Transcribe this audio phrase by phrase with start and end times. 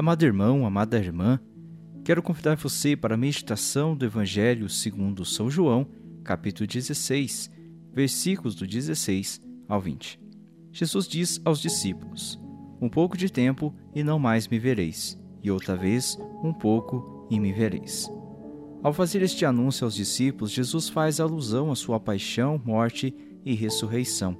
[0.00, 1.38] Amado irmão, amada irmã,
[2.02, 5.86] quero convidar você para a meditação do Evangelho segundo São João,
[6.24, 7.50] capítulo 16,
[7.92, 10.18] versículos do 16 ao 20.
[10.72, 12.40] Jesus diz aos discípulos:
[12.80, 17.38] Um pouco de tempo e não mais me vereis, e outra vez um pouco e
[17.38, 18.10] me vereis.
[18.82, 24.34] Ao fazer este anúncio aos discípulos, Jesus faz alusão à sua paixão, morte e ressurreição.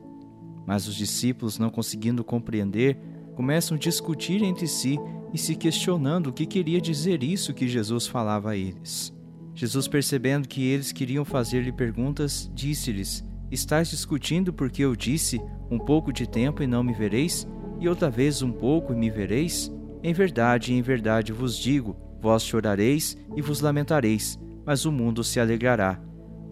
[0.67, 2.97] Mas os discípulos, não conseguindo compreender,
[3.41, 4.99] começam a discutir entre si
[5.33, 9.17] e se questionando o que queria dizer isso que Jesus falava a eles.
[9.55, 15.41] Jesus, percebendo que eles queriam fazer-lhe perguntas, disse-lhes: Estais discutindo porque eu disse:
[15.71, 17.49] Um pouco de tempo e não me vereis,
[17.81, 19.73] e outra vez um pouco e me vereis?
[20.03, 25.41] Em verdade, em verdade vos digo: vós chorareis e vos lamentareis, mas o mundo se
[25.41, 25.99] alegrará.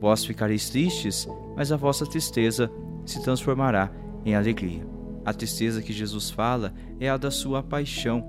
[0.00, 2.72] Vós ficareis tristes, mas a vossa tristeza
[3.04, 3.92] se transformará
[4.24, 4.97] em alegria.
[5.24, 8.24] A tristeza que Jesus fala é a da sua paixão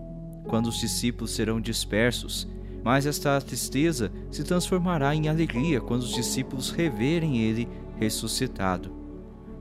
[0.48, 2.48] quando os discípulos serão dispersos,
[2.84, 8.92] mas esta tristeza se transformará em alegria quando os discípulos reverem ele ressuscitado.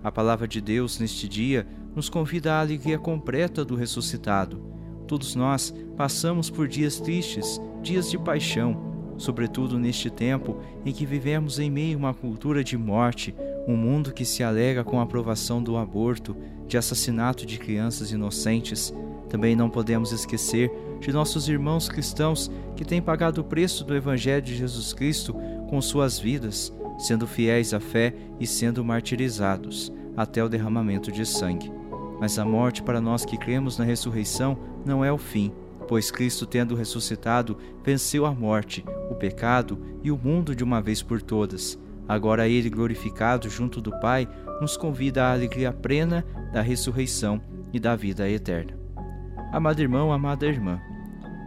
[0.03, 4.63] A palavra de Deus neste dia nos convida à alegria completa do ressuscitado.
[5.07, 11.59] Todos nós passamos por dias tristes, dias de paixão, sobretudo neste tempo em que vivemos
[11.59, 13.35] em meio a uma cultura de morte,
[13.69, 16.35] um mundo que se alega com a aprovação do aborto,
[16.67, 18.95] de assassinato de crianças inocentes,
[19.29, 24.41] também não podemos esquecer de nossos irmãos cristãos que têm pagado o preço do Evangelho
[24.41, 25.35] de Jesus Cristo
[25.69, 31.71] com suas vidas, sendo fiéis à fé e sendo martirizados até o derramamento de sangue.
[32.19, 35.53] Mas a morte para nós que cremos na ressurreição não é o fim,
[35.87, 41.03] pois Cristo, tendo ressuscitado, venceu a morte, o pecado e o mundo de uma vez
[41.03, 41.79] por todas.
[42.09, 44.27] Agora Ele, glorificado junto do Pai,
[44.61, 47.41] nos convida à alegria plena da ressurreição
[47.73, 48.73] e da vida eterna.
[49.53, 50.81] Amado irmão, amada irmã,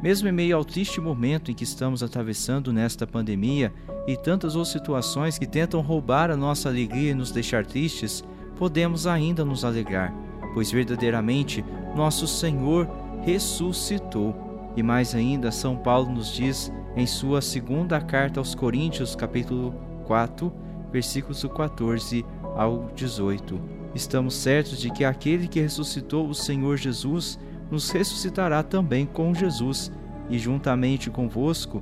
[0.01, 3.73] mesmo em meio ao triste momento em que estamos atravessando nesta pandemia
[4.07, 8.23] e tantas outras situações que tentam roubar a nossa alegria e nos deixar tristes,
[8.57, 10.13] podemos ainda nos alegrar,
[10.53, 11.63] pois verdadeiramente
[11.95, 12.87] nosso Senhor
[13.23, 14.35] ressuscitou.
[14.75, 20.51] E mais ainda, São Paulo nos diz em sua segunda carta aos Coríntios, capítulo 4,
[20.91, 22.25] versículos 14
[22.55, 23.59] ao 18.
[23.93, 27.39] Estamos certos de que aquele que ressuscitou o Senhor Jesus
[27.69, 29.91] nos ressuscitará também com Jesus
[30.29, 31.81] e, juntamente convosco,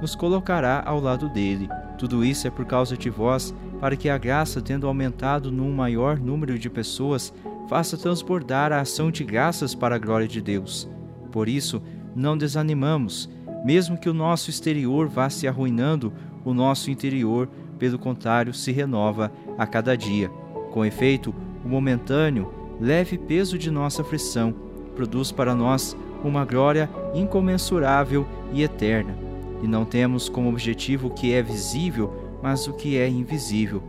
[0.00, 1.68] nos colocará ao lado dele.
[1.98, 6.18] Tudo isso é por causa de vós, para que a graça, tendo aumentado num maior
[6.18, 7.32] número de pessoas,
[7.68, 10.88] faça transbordar a ação de graças para a glória de Deus.
[11.30, 11.82] Por isso,
[12.14, 13.28] não desanimamos,
[13.64, 16.12] mesmo que o nosso exterior vá se arruinando,
[16.44, 17.48] o nosso interior,
[17.78, 20.28] pelo contrário, se renova a cada dia.
[20.72, 24.68] Com efeito, o momentâneo, leve peso de nossa aflição
[24.98, 29.16] produz para nós uma glória incomensurável e eterna.
[29.62, 33.80] E não temos como objetivo o que é visível, mas o que é invisível,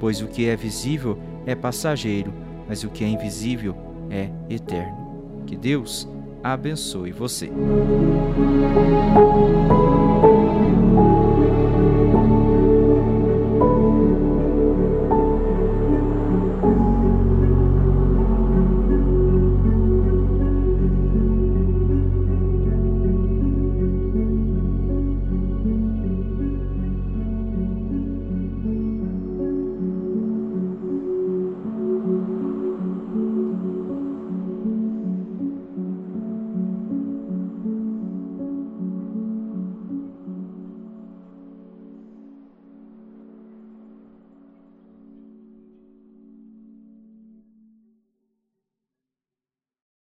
[0.00, 1.16] pois o que é visível
[1.46, 2.34] é passageiro,
[2.68, 3.76] mas o que é invisível
[4.10, 5.44] é eterno.
[5.46, 6.08] Que Deus
[6.52, 7.50] abençoe você.